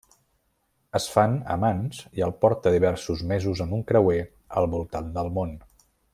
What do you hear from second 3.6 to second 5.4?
en un creuer al voltant del